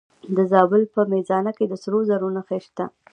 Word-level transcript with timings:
د 0.35 0.37
زابل 0.51 0.83
په 0.93 1.01
میزانه 1.11 1.51
کې 1.57 1.65
د 1.67 1.73
سرو 1.83 1.99
زرو 2.09 2.29
نښې 2.35 2.59
شته. 2.65 2.85